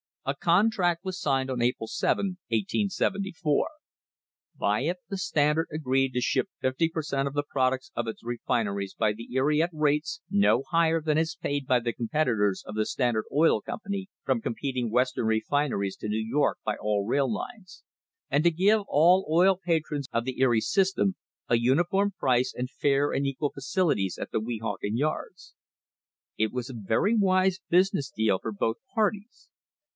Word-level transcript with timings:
A 0.25 0.35
contract 0.35 1.03
was 1.03 1.19
signed 1.19 1.49
on 1.51 1.61
April 1.61 1.87
17, 1.87 2.37
1874. 2.49 3.69
By 4.55 4.81
it 4.81 4.97
the 5.09 5.17
Standard 5.17 5.67
agreed 5.71 6.13
to 6.13 6.21
ship 6.21 6.47
fifty 6.59 6.89
per 6.89 7.01
cent, 7.03 7.27
of 7.27 7.33
the 7.33 7.43
products 7.43 7.91
of 7.95 8.07
its 8.07 8.23
refineries 8.23 8.93
by 8.95 9.13
the 9.13 9.27
Erie 9.33 9.61
at 9.63 9.71
rates 9.73 10.21
"no 10.29 10.63
higher 10.69 11.01
than 11.01 11.17
is 11.17 11.35
paid 11.35 11.67
by 11.67 11.79
the 11.79 11.93
competitors 11.93 12.63
of 12.65 12.75
the 12.75 12.85
Standard 12.85 13.25
Oil 13.31 13.61
Company 13.61 14.09
from 14.23 14.41
competing 14.41 14.91
Western 14.91 15.25
refin 15.25 15.71
eries 15.71 15.95
to 15.97 16.07
New 16.07 16.23
York 16.23 16.57
by 16.63 16.77
all 16.79 17.05
rail 17.07 17.31
lines," 17.31 17.83
and 18.29 18.43
to 18.43 18.51
give 18.51 18.81
all 18.87 19.27
oil 19.29 19.59
patrons 19.63 20.07
of 20.11 20.23
the 20.25 20.39
Erie 20.39 20.61
system 20.61 21.15
a 21.47 21.57
uniform 21.57 22.11
price 22.17 22.53
and 22.55 22.71
fair 22.71 23.11
and 23.11 23.25
equal 23.27 23.51
facili 23.51 23.97
ties 24.03 24.17
at 24.19 24.31
the 24.31 24.39
Weehawken 24.41 24.97
yards.* 24.97 25.53
It 26.37 26.51
was 26.51 26.69
a 26.71 26.75
very 26.75 27.15
wise 27.15 27.59
business 27.69 28.09
deal 28.11 28.39
for 28.39 28.51
both 28.51 28.77
parties. 28.95 29.49